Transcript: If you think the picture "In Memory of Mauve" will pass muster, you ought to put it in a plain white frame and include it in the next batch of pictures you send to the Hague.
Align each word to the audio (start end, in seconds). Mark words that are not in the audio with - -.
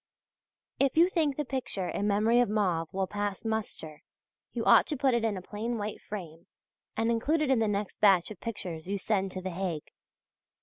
If 0.79 0.97
you 0.97 1.09
think 1.11 1.37
the 1.37 1.45
picture 1.45 1.87
"In 1.87 2.07
Memory 2.07 2.39
of 2.39 2.49
Mauve" 2.49 2.91
will 2.91 3.05
pass 3.05 3.45
muster, 3.45 4.01
you 4.51 4.65
ought 4.65 4.87
to 4.87 4.97
put 4.97 5.13
it 5.13 5.23
in 5.23 5.37
a 5.37 5.43
plain 5.43 5.77
white 5.77 6.01
frame 6.01 6.47
and 6.97 7.11
include 7.11 7.43
it 7.43 7.51
in 7.51 7.59
the 7.59 7.67
next 7.67 8.01
batch 8.01 8.31
of 8.31 8.39
pictures 8.41 8.87
you 8.87 8.97
send 8.97 9.31
to 9.33 9.41
the 9.43 9.51
Hague. 9.51 9.91